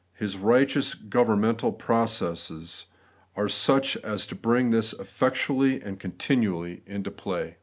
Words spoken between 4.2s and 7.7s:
to bring this effectually and continually into play.